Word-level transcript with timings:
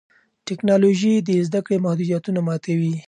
ټیکنالوژي 0.47 1.13
د 1.27 1.29
زده 1.47 1.59
کړې 1.65 1.77
محدودیتونه 1.85 2.39
ماتوي. 2.47 2.93